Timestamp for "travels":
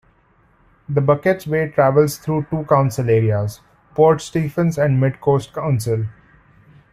1.69-2.17